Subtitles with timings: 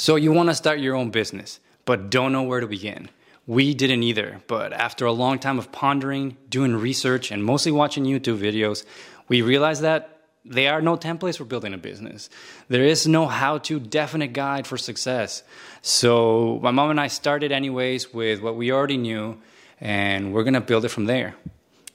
[0.00, 3.10] So, you want to start your own business, but don't know where to begin.
[3.46, 8.04] We didn't either, but after a long time of pondering, doing research, and mostly watching
[8.04, 8.86] YouTube videos,
[9.28, 12.30] we realized that there are no templates for building a business.
[12.68, 15.42] There is no how to definite guide for success.
[15.82, 19.36] So, my mom and I started, anyways, with what we already knew,
[19.82, 21.34] and we're gonna build it from there.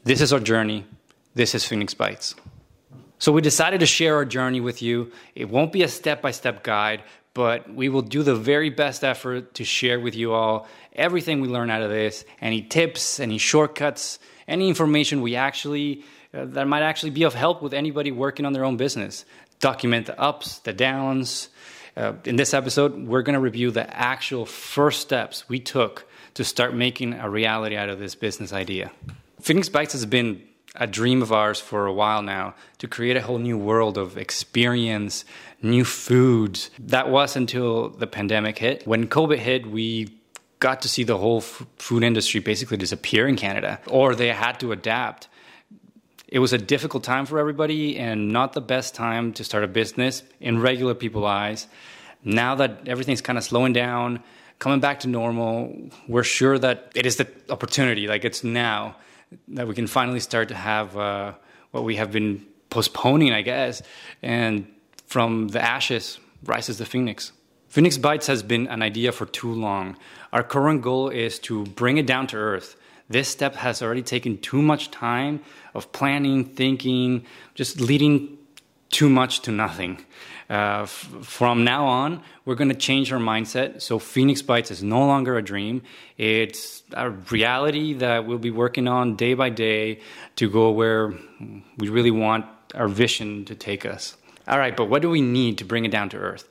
[0.03, 0.85] This is our journey.
[1.33, 2.35] This is Phoenix Bites.
[3.17, 5.11] So, we decided to share our journey with you.
[5.33, 7.01] It won't be a step by step guide,
[7.35, 11.47] but we will do the very best effort to share with you all everything we
[11.47, 14.17] learn out of this any tips, any shortcuts,
[14.47, 16.03] any information we actually
[16.33, 19.25] uh, that might actually be of help with anybody working on their own business.
[19.59, 21.49] Document the ups, the downs.
[21.95, 26.43] Uh, in this episode, we're going to review the actual first steps we took to
[26.43, 28.91] start making a reality out of this business idea.
[29.39, 30.41] Phoenix Bites has been
[30.77, 34.17] a dream of ours for a while now to create a whole new world of
[34.17, 35.25] experience,
[35.61, 36.69] new foods.
[36.79, 38.85] That was until the pandemic hit.
[38.85, 40.09] When COVID hit, we
[40.59, 44.71] got to see the whole food industry basically disappear in Canada, or they had to
[44.71, 45.27] adapt.
[46.27, 49.67] It was a difficult time for everybody and not the best time to start a
[49.67, 51.67] business in regular people's eyes.
[52.23, 54.23] Now that everything's kind of slowing down,
[54.57, 58.95] coming back to normal, we're sure that it is the opportunity, like it's now
[59.49, 61.33] that we can finally start to have uh,
[61.71, 63.81] what we have been postponing, I guess.
[64.21, 64.67] And
[65.07, 67.31] from the ashes rises the phoenix.
[67.67, 69.97] Phoenix Bites has been an idea for too long.
[70.31, 72.77] Our current goal is to bring it down to earth.
[73.09, 75.41] This step has already taken too much time
[75.73, 78.34] of planning, thinking, just leading
[78.95, 79.97] too much to nothing.
[80.49, 83.81] Uh, from now on, we're going to change our mindset.
[83.81, 85.81] So, Phoenix Bites is no longer a dream.
[86.17, 89.99] It's a reality that we'll be working on day by day
[90.37, 91.13] to go where
[91.77, 94.15] we really want our vision to take us.
[94.47, 96.47] All right, but what do we need to bring it down to earth?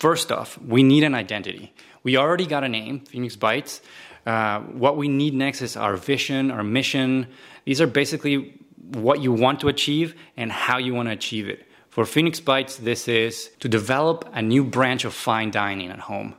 [0.00, 1.72] First off, we need an identity.
[2.02, 3.80] We already got a name, Phoenix Bites.
[4.24, 7.28] Uh, what we need next is our vision, our mission.
[7.64, 8.58] These are basically
[8.92, 11.65] what you want to achieve and how you want to achieve it.
[11.96, 16.34] For Phoenix Bites, this is to develop a new branch of fine dining at home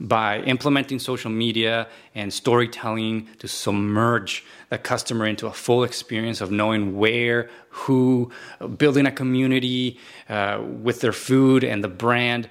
[0.00, 6.50] by implementing social media and storytelling to submerge the customer into a full experience of
[6.50, 8.32] knowing where, who,
[8.78, 10.00] building a community
[10.30, 12.48] uh, with their food and the brand,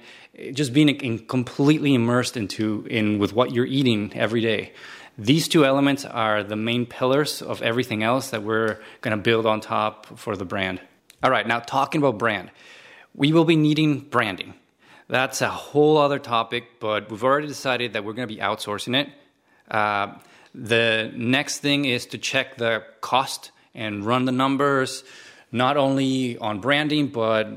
[0.52, 4.72] just being in, completely immersed into in with what you're eating every day.
[5.18, 9.44] These two elements are the main pillars of everything else that we're going to build
[9.44, 10.80] on top for the brand.
[11.20, 12.52] All right, now talking about brand,
[13.12, 14.54] we will be needing branding.
[15.08, 18.94] That's a whole other topic, but we've already decided that we're going to be outsourcing
[18.94, 19.08] it.
[19.68, 20.14] Uh,
[20.54, 25.02] the next thing is to check the cost and run the numbers,
[25.50, 27.48] not only on branding, but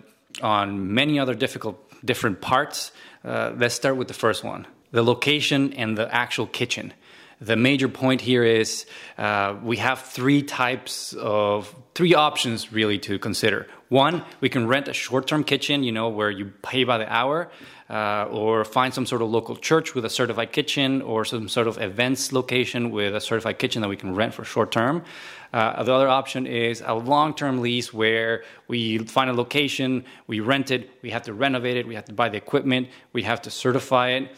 [0.42, 2.92] on many other difficult, different parts.
[3.24, 6.94] Uh, let's start with the first one the location and the actual kitchen
[7.42, 8.86] the major point here is
[9.18, 13.68] uh, we have three types of three options really to consider.
[13.90, 17.50] One, we can rent a short-term kitchen, you know, where you pay by the hour,
[17.90, 21.68] uh, or find some sort of local church with a certified kitchen, or some sort
[21.68, 25.04] of events location with a certified kitchen that we can rent for short-term.
[25.52, 30.72] Uh, the other option is a long-term lease where we find a location, we rent
[30.72, 33.50] it, we have to renovate it, we have to buy the equipment, we have to
[33.50, 34.32] certify it.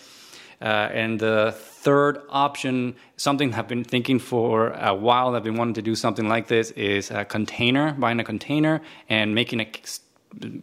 [0.64, 5.74] Uh, and the third option, something I've been thinking for a while, I've been wanting
[5.74, 9.68] to do something like this, is a container, buying a container and making a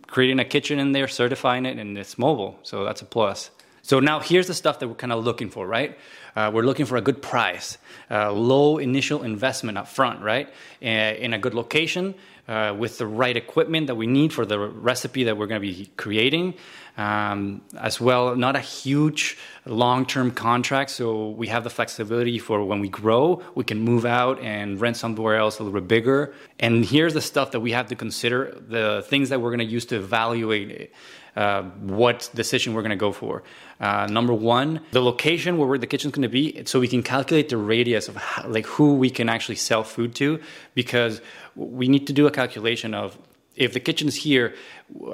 [0.07, 2.59] creating a kitchen in there, certifying it, and it's mobile.
[2.63, 3.51] So that's a plus.
[3.83, 5.99] So now here's the stuff that we're kind of looking for, right?
[6.37, 7.79] Uh, we're looking for a good price,
[8.11, 10.49] uh, low initial investment up front, right?
[10.83, 12.15] Uh, in a good location,
[12.51, 15.67] uh, with the right equipment that we need for the recipe that we're going to
[15.67, 16.55] be creating.
[16.97, 22.63] Um, as well, not a huge long term contract, so we have the flexibility for
[22.65, 26.35] when we grow, we can move out and rent somewhere else a little bit bigger.
[26.59, 29.73] And here's the stuff that we have to consider the things that we're going to
[29.73, 30.93] use to evaluate
[31.37, 33.43] uh, what decision we're going to go for.
[33.81, 37.49] Uh, number one, the location where the kitchen's going to be, so we can calculate
[37.49, 40.41] the radius of how, like who we can actually sell food to,
[40.75, 41.21] because
[41.55, 43.17] we need to do a calculation of
[43.57, 44.55] if the kitchen's here,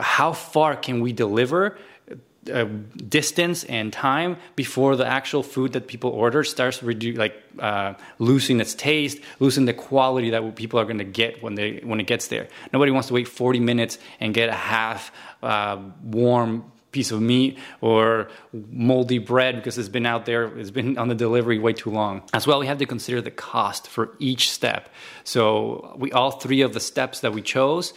[0.01, 1.79] how far can we deliver?
[2.53, 2.65] Uh,
[3.09, 8.61] distance and time before the actual food that people order starts redu- like uh, losing
[8.61, 12.07] its taste, losing the quality that people are going to get when they when it
[12.07, 12.49] gets there.
[12.73, 15.13] Nobody wants to wait 40 minutes and get a half
[15.43, 18.29] uh, warm piece of meat or
[18.71, 22.23] moldy bread because it's been out there, it's been on the delivery way too long.
[22.33, 24.89] As well, we have to consider the cost for each step.
[25.23, 27.93] So we all three of the steps that we chose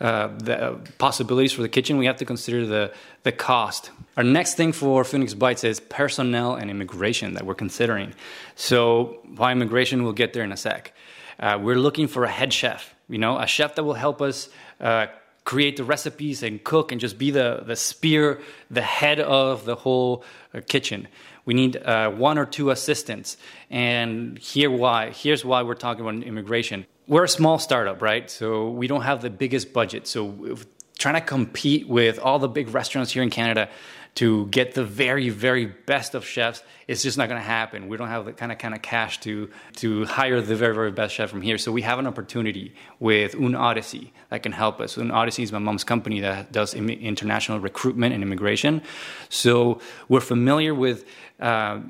[0.00, 2.92] uh, the possibilities for the kitchen, we have to consider the
[3.22, 3.90] the cost.
[4.16, 8.14] Our next thing for Phoenix Bites is personnel and immigration that we're considering.
[8.56, 10.02] So, why immigration?
[10.02, 10.92] We'll get there in a sec.
[11.38, 14.48] Uh, we're looking for a head chef, you know, a chef that will help us
[14.80, 15.06] uh,
[15.44, 19.74] create the recipes and cook and just be the, the spear, the head of the
[19.74, 20.22] whole
[20.54, 21.08] uh, kitchen.
[21.44, 23.36] We need uh, one or two assistants.
[23.70, 25.10] And here why.
[25.10, 26.86] Here's why we're talking about immigration.
[27.10, 28.30] We're a small startup, right?
[28.30, 30.06] So we don't have the biggest budget.
[30.06, 30.56] So
[30.96, 33.68] trying to compete with all the big restaurants here in Canada
[34.14, 37.88] to get the very, very best of chefs, it's just not going to happen.
[37.88, 40.92] We don't have the kind of kind of cash to to hire the very, very
[40.92, 41.58] best chef from here.
[41.58, 44.96] So we have an opportunity with Un Odyssey that can help us.
[44.96, 48.82] Un Odyssey is my mom's company that does international recruitment and immigration.
[49.30, 51.04] So we're familiar with.
[51.40, 51.80] Uh,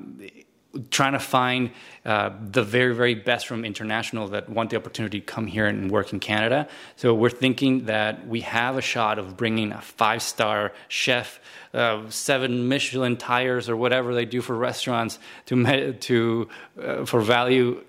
[0.91, 1.71] trying to find
[2.05, 5.91] uh, the very, very best from international that want the opportunity to come here and
[5.91, 6.69] work in Canada.
[6.97, 11.41] So we're thinking that we have a shot of bringing a five star chef,
[11.75, 16.49] uh, seven Michelin tires or whatever they do for restaurants to to
[16.81, 17.85] uh, for value.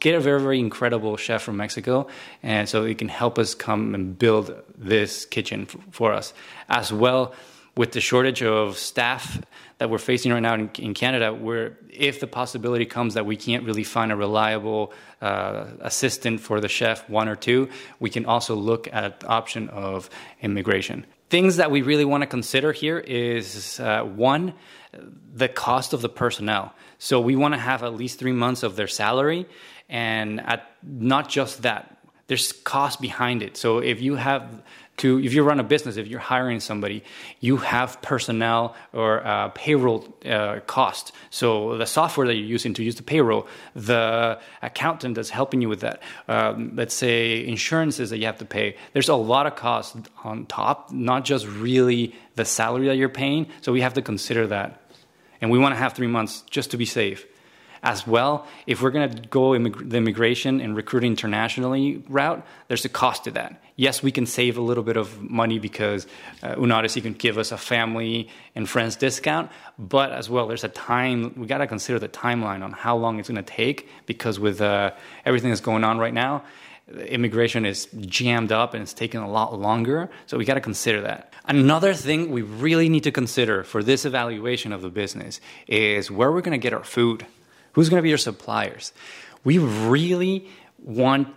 [0.00, 2.06] Get a very, very incredible chef from Mexico,
[2.42, 6.34] and so he can help us come and build this kitchen for us,
[6.68, 7.32] as well
[7.76, 9.40] with the shortage of staff
[9.78, 13.36] that we're facing right now in, in Canada, where if the possibility comes that we
[13.36, 18.26] can't really find a reliable uh, assistant for the chef, one or two, we can
[18.26, 20.10] also look at the option of
[20.42, 21.06] immigration.
[21.30, 24.52] Things that we really want to consider here is uh, one,
[25.34, 26.74] the cost of the personnel.
[26.98, 29.48] So we want to have at least three months of their salary,
[29.88, 31.96] and at not just that,
[32.26, 33.56] there's cost behind it.
[33.56, 34.62] So if you have
[34.98, 37.02] to if you run a business if you're hiring somebody
[37.40, 41.12] you have personnel or uh, payroll uh, cost.
[41.30, 45.68] So the software that you're using to use the payroll the accountant that's helping you
[45.68, 49.56] with that um, let's say insurances that you have to pay there's a lot of
[49.56, 53.46] costs on top not just really the salary that you're paying.
[53.60, 54.80] So we have to consider that.
[55.40, 57.26] And we want to have three months just to be safe
[57.82, 58.46] as well.
[58.66, 63.24] If we're going to go immig- the immigration and recruit internationally route, there's a cost
[63.24, 63.60] to that.
[63.74, 66.06] Yes, we can save a little bit of money because
[66.42, 71.34] uh, can give us a family and friends discount, but as well, there's a time,
[71.36, 74.60] we got to consider the timeline on how long it's going to take because with
[74.60, 74.92] uh,
[75.24, 76.44] everything that's going on right now,
[77.08, 80.10] immigration is jammed up and it's taking a lot longer.
[80.26, 81.32] So we got to consider that.
[81.46, 86.30] Another thing we really need to consider for this evaluation of the business is where
[86.30, 87.26] we're going to get our food.
[87.72, 88.92] Who's going to be your suppliers?
[89.44, 90.48] We really
[90.78, 91.28] want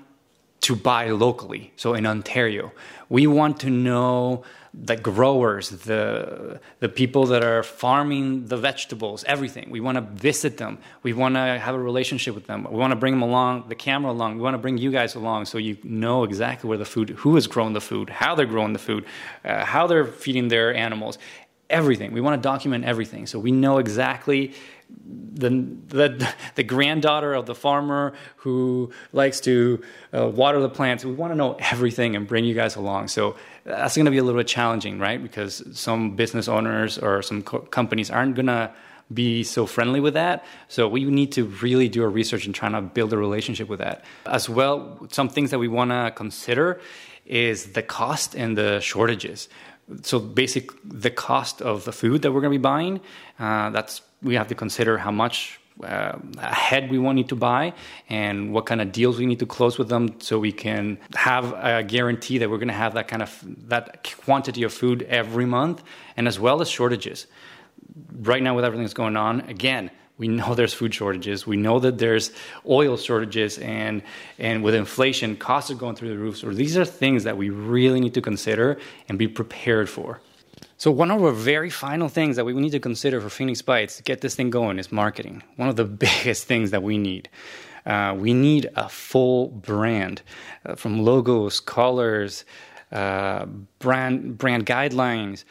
[0.62, 1.72] to buy locally.
[1.76, 2.72] So in Ontario,
[3.08, 4.44] we want to know
[4.74, 9.70] the growers, the the people that are farming the vegetables, everything.
[9.70, 10.80] We want to visit them.
[11.04, 12.68] We want to have a relationship with them.
[12.70, 14.36] We want to bring them along, the camera along.
[14.36, 17.38] We want to bring you guys along so you know exactly where the food, who
[17.38, 19.06] is growing the food, how they're growing the food,
[19.46, 21.18] uh, how they're feeding their animals,
[21.70, 22.12] everything.
[22.12, 24.54] We want to document everything so we know exactly
[24.88, 25.50] the,
[25.88, 29.84] the, the granddaughter of the farmer who likes to
[30.14, 31.04] uh, water the plants.
[31.04, 33.08] We want to know everything and bring you guys along.
[33.10, 35.22] So that's going to be a little bit challenging, right?
[35.22, 38.72] Because some business owners or some co- companies aren't going to
[39.14, 40.44] be so friendly with that.
[40.68, 43.80] So we need to really do our research and try to build a relationship with
[43.80, 44.04] that.
[44.26, 46.80] As well, some things that we want to consider
[47.26, 49.50] is the cost and the shortages.
[50.02, 53.02] So basic the cost of the food that we're going to be buying.
[53.40, 57.74] Uh, that's we have to consider how much uh, ahead we want to buy
[58.10, 61.54] and what kind of deals we need to close with them so we can have
[61.54, 65.46] a guarantee that we're going to have that kind of that quantity of food every
[65.46, 65.84] month
[66.16, 67.28] and as well as shortages
[68.22, 71.80] right now with everything that's going on again we know there's food shortages we know
[71.80, 72.32] that there's
[72.68, 74.02] oil shortages and
[74.40, 77.50] and with inflation costs are going through the roof so these are things that we
[77.50, 78.78] really need to consider
[79.10, 80.20] and be prepared for
[80.78, 83.98] so, one of our very final things that we need to consider for Phoenix Bites
[83.98, 85.42] to get this thing going is marketing.
[85.56, 87.30] One of the biggest things that we need.
[87.86, 90.22] Uh, we need a full brand
[90.66, 92.44] uh, from logos, colors,
[92.92, 93.46] uh,
[93.80, 95.46] brand, brand guidelines,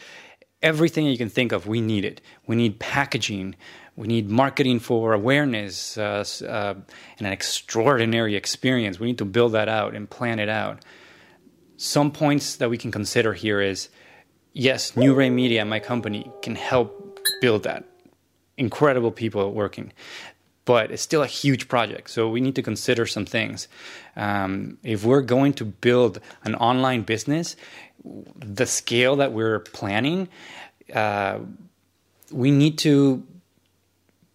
[0.62, 1.66] everything you can think of.
[1.66, 2.21] We need it.
[2.47, 3.54] We need packaging.
[3.96, 6.74] We need marketing for awareness uh, uh,
[7.18, 8.98] and an extraordinary experience.
[8.98, 10.84] We need to build that out and plan it out.
[11.76, 13.88] Some points that we can consider here is
[14.52, 17.84] yes, New Ray Media, my company, can help build that.
[18.56, 19.92] Incredible people working,
[20.64, 22.10] but it's still a huge project.
[22.10, 23.68] So we need to consider some things.
[24.16, 27.56] Um, if we're going to build an online business,
[28.04, 30.28] the scale that we're planning,
[30.92, 31.40] uh,
[32.30, 33.24] we need to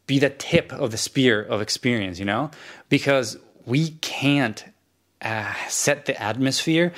[0.10, 2.50] be the tip of the spear of experience, you know,
[2.90, 3.38] because
[3.68, 4.66] we can't
[5.22, 6.92] uh, set the atmosphere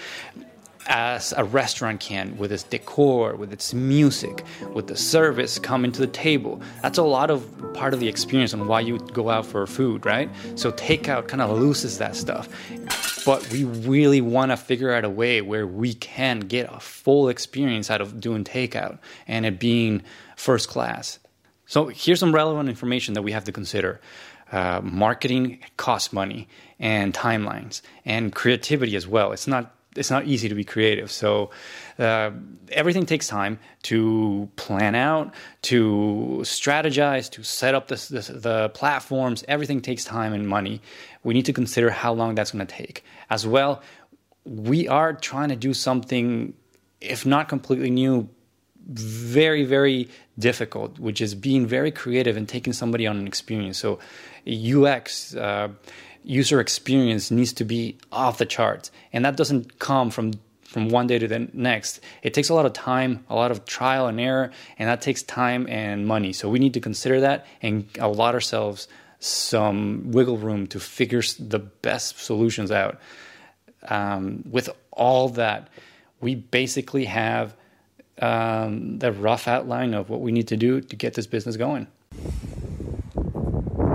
[0.88, 6.00] as a restaurant can with its decor, with its music, with the service coming to
[6.00, 6.62] the table.
[6.82, 10.06] That's a lot of part of the experience and why you go out for food,
[10.06, 10.30] right?
[10.56, 12.48] So takeout kind of loses that stuff.
[13.26, 17.28] But we really want to figure out a way where we can get a full
[17.28, 20.02] experience out of doing takeout and it being
[20.38, 21.20] first class.
[21.72, 24.02] So here's some relevant information that we have to consider.
[24.52, 26.50] Uh, marketing costs money
[26.82, 29.32] and timelines and creativity as well.
[29.32, 31.10] It's not it's not easy to be creative.
[31.10, 31.52] So
[31.98, 32.32] uh,
[32.74, 39.46] everything takes time to plan out, to strategize, to set up this, the platforms.
[39.48, 40.82] Everything takes time and money.
[41.24, 43.06] We need to consider how long that's going to take.
[43.30, 43.82] As well,
[44.44, 46.54] we are trying to do something,
[47.00, 48.28] if not completely new,
[48.88, 50.10] very very
[50.42, 53.78] difficult, which is being very creative and taking somebody on an experience.
[53.78, 54.00] So
[54.46, 55.36] UX.
[55.36, 55.70] Uh,
[56.24, 60.34] user experience needs to be off the charts, and that doesn't come from
[60.72, 62.00] from one day to the next.
[62.24, 65.22] It takes a lot of time, a lot of trial and error, and that takes
[65.22, 66.32] time and money.
[66.32, 68.88] So we need to consider that and allot ourselves
[69.20, 73.02] some wiggle room to figure the best solutions out.
[73.90, 75.68] Um, with all that,
[76.22, 77.54] we basically have
[78.22, 81.88] um, the rough outline of what we need to do to get this business going.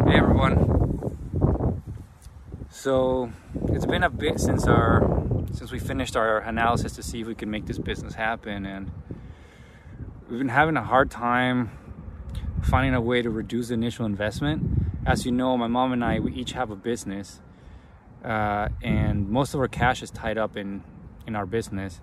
[0.07, 1.83] Hey everyone.
[2.71, 3.31] So
[3.69, 5.09] it's been a bit since our
[5.53, 8.91] since we finished our analysis to see if we can make this business happen, and
[10.29, 11.71] we've been having a hard time
[12.63, 14.63] finding a way to reduce the initial investment.
[15.07, 17.41] As you know, my mom and I we each have a business,
[18.25, 20.83] uh, and most of our cash is tied up in
[21.27, 22.01] in our business.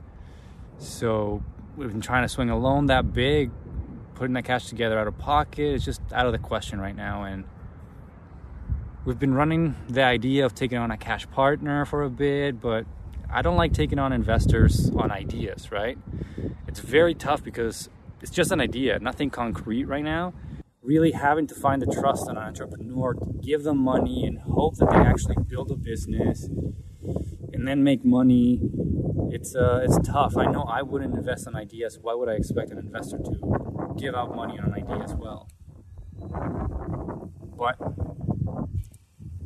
[0.77, 1.43] So
[1.75, 3.51] we've been trying to swing a loan that big,
[4.15, 7.23] putting that cash together out of pocket is just out of the question right now,
[7.23, 7.45] and
[9.05, 12.85] We've been running the idea of taking on a cash partner for a bit, but
[13.29, 15.97] I don't like taking on investors on ideas, right?
[16.69, 17.89] It's very tough because
[18.21, 20.33] it's just an idea, nothing concrete right now.
[20.81, 24.89] Really having to find the trust in an entrepreneur, give them money and hope that
[24.89, 26.47] they actually build a business
[27.53, 28.61] and then make money.
[29.31, 30.37] It's uh, it's tough.
[30.37, 31.97] I know I wouldn't invest in ideas.
[32.01, 35.47] Why would I expect an investor to give out money on an idea as well?
[37.57, 37.77] But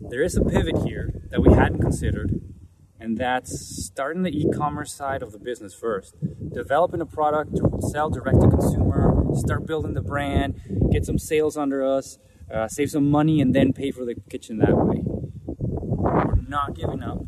[0.09, 2.39] there is a pivot here that we hadn't considered,
[2.99, 6.15] and that's starting the e-commerce side of the business first.
[6.53, 11.57] Developing a product to sell direct to consumer, start building the brand, get some sales
[11.57, 12.17] under us,
[12.53, 15.01] uh, save some money, and then pay for the kitchen that way.
[15.45, 17.19] We're not giving up.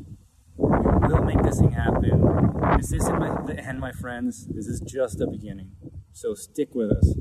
[1.09, 2.53] Will make this thing happen.
[2.77, 4.45] This isn't my, the my friends.
[4.45, 5.71] This is just the beginning.
[6.13, 7.15] So stick with us.